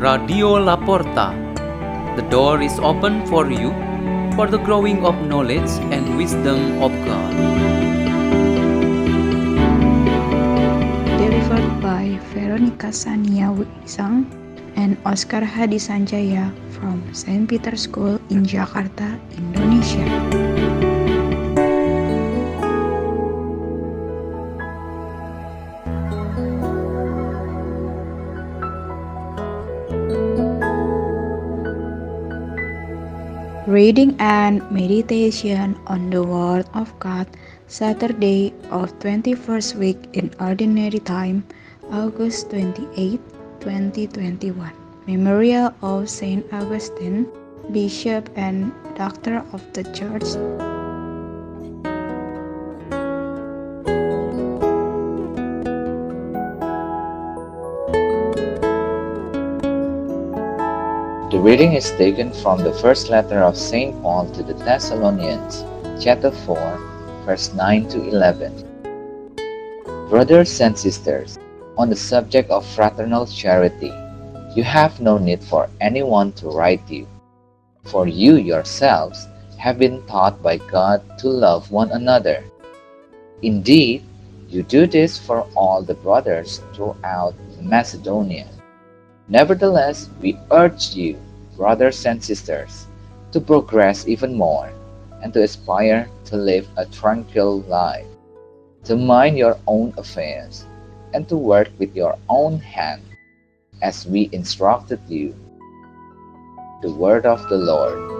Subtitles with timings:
[0.00, 1.36] Radio Laporta.
[2.16, 3.68] The door is open for you
[4.32, 7.32] for the growing of knowledge and wisdom of God.
[11.20, 14.24] Delivered by Veronica Sania Wisang
[14.80, 17.44] and Oscar Hadi Sanjaya from St.
[17.44, 20.29] Peter School in Jakarta, Indonesia.
[33.70, 37.28] Reading and meditation on the Word of God,
[37.68, 41.46] Saturday of 21st week in Ordinary Time,
[41.88, 43.20] August 28,
[43.60, 44.72] 2021.
[45.06, 47.28] Memorial of Saint Augustine,
[47.70, 50.69] Bishop and Doctor of the Church.
[61.40, 63.96] The reading is taken from the first letter of St.
[64.02, 65.64] Paul to the Thessalonians,
[65.98, 68.52] chapter 4, verse 9 to 11.
[70.10, 71.38] Brothers and sisters,
[71.78, 73.90] on the subject of fraternal charity,
[74.54, 77.08] you have no need for anyone to write you,
[77.84, 82.44] for you yourselves have been taught by God to love one another.
[83.40, 84.04] Indeed,
[84.50, 88.46] you do this for all the brothers throughout Macedonia.
[89.26, 91.16] Nevertheless, we urge you,
[91.56, 92.86] brothers and sisters,
[93.32, 94.70] to progress even more
[95.22, 98.06] and to aspire to live a tranquil life,
[98.84, 100.64] to mind your own affairs,
[101.12, 103.02] and to work with your own hand,
[103.82, 105.34] as we instructed you.
[106.82, 108.19] The word of the Lord.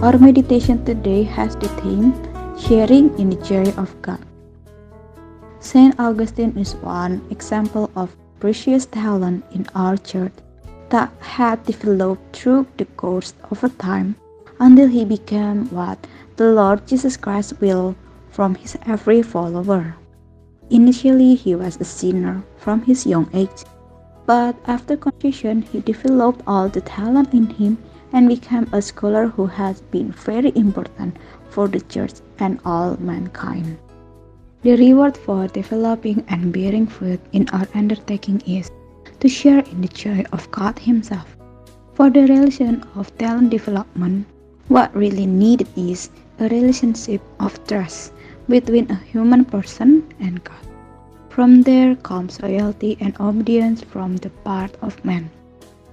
[0.00, 2.16] Our meditation today has the theme
[2.56, 4.24] Sharing in the Joy of God.
[5.60, 10.32] Saint Augustine is one example of precious talent in our church
[10.88, 14.16] that had developed through the course of time
[14.58, 16.00] until he became what
[16.36, 17.94] the Lord Jesus Christ will
[18.32, 19.96] from his every follower.
[20.70, 23.68] Initially, he was a sinner from his young age,
[24.24, 27.76] but after conversion, he developed all the talent in him
[28.12, 31.16] and became a scholar who has been very important
[31.48, 33.78] for the church and all mankind.
[34.62, 38.70] The reward for developing and bearing fruit in our undertaking is
[39.20, 41.36] to share in the joy of God Himself.
[41.94, 44.26] For the relation of talent development,
[44.68, 48.12] what really needed is a relationship of trust
[48.48, 50.64] between a human person and God.
[51.28, 55.30] From there comes loyalty and obedience from the part of man.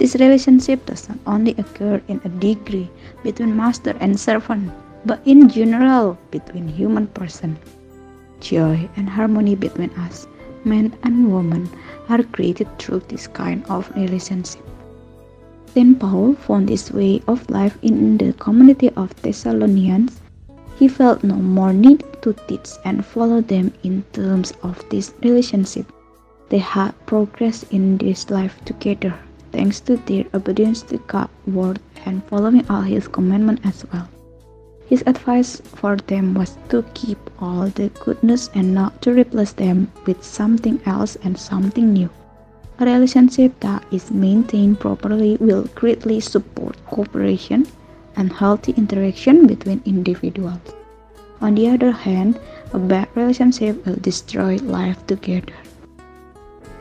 [0.00, 2.88] This relationship does not only occur in a degree
[3.22, 4.72] between master and servant,
[5.04, 7.58] but in general between human person.
[8.40, 10.26] Joy and harmony between us,
[10.64, 11.68] man and woman,
[12.08, 14.64] are created through this kind of relationship.
[15.74, 16.00] St.
[16.00, 20.22] Paul found this way of life in the community of Thessalonians.
[20.78, 25.92] He felt no more need to teach and follow them in terms of this relationship.
[26.48, 29.12] They had progressed in this life together
[29.52, 34.08] thanks to their obedience to God's word and following all His commandments as well.
[34.88, 39.92] His advice for them was to keep all the goodness and not to replace them
[40.04, 42.10] with something else and something new.
[42.80, 47.66] A relationship that is maintained properly will greatly support cooperation
[48.16, 50.60] and healthy interaction between individuals.
[51.40, 52.40] On the other hand,
[52.72, 55.54] a bad relationship will destroy life together.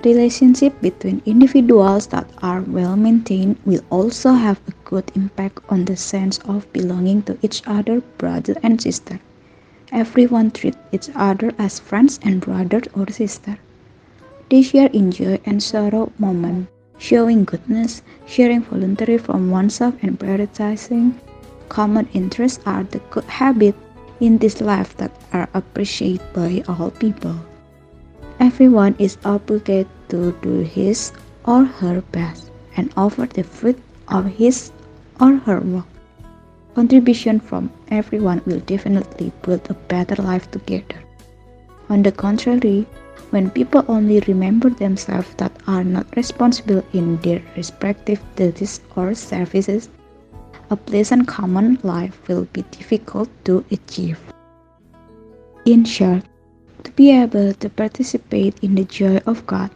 [0.05, 5.97] Relationship between individuals that are well maintained will also have a good impact on the
[5.97, 9.19] sense of belonging to each other, brother and sister.
[9.91, 13.59] Everyone treats each other as friends and brother or sister.
[14.49, 21.15] They share in joy and sorrow moment, showing goodness, sharing voluntary from oneself and prioritizing
[21.67, 23.77] common interests are the good habits
[24.21, 27.35] in this life that are appreciated by all people.
[28.39, 31.11] Everyone is obligated to do his
[31.45, 33.77] or her best and offer the fruit
[34.07, 34.71] of his
[35.19, 35.85] or her work.
[36.73, 41.03] Contribution from everyone will definitely build a better life together.
[41.89, 42.87] On the contrary,
[43.31, 49.89] when people only remember themselves that are not responsible in their respective duties or services,
[50.69, 54.19] a pleasant common life will be difficult to achieve.
[55.65, 56.23] In short,
[56.83, 59.71] to be able to participate in the joy of God,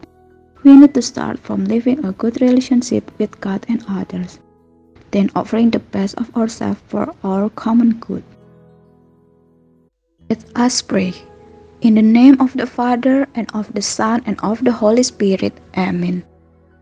[0.64, 4.40] We need to start from living a good relationship with God and others,
[5.12, 8.24] then offering the best of ourselves for our common good.
[10.30, 11.14] Let us pray.
[11.82, 15.60] In the name of the Father, and of the Son, and of the Holy Spirit.
[15.76, 16.24] Amen.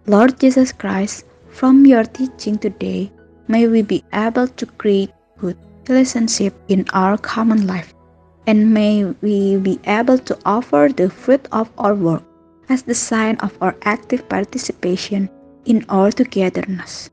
[0.05, 3.11] Lord Jesus Christ, from your teaching today,
[3.47, 5.09] may we be able to create
[5.39, 5.57] good
[5.89, 7.95] relationship in our common life,
[8.47, 12.23] and may we be able to offer the fruit of our work
[12.69, 15.29] as the sign of our active participation
[15.65, 17.09] in our togetherness.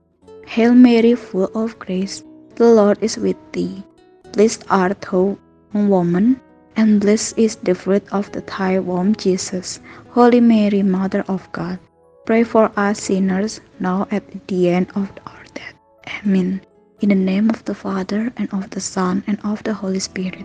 [0.47, 3.83] Hail Mary, full of grace, the Lord is with thee.
[4.33, 5.37] Blessed art thou
[5.75, 6.41] women,
[6.77, 9.81] and blessed is the fruit of the thy womb, Jesus.
[10.11, 11.79] Holy Mary, Mother of God,
[12.25, 15.75] pray for us sinners, now at the end of our death.
[16.25, 16.61] Amen.
[17.01, 20.45] In the name of the Father, and of the Son, and of the Holy Spirit.